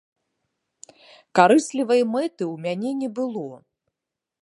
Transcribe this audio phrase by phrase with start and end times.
[1.39, 3.47] Карыслівай мэты ў мяне не было.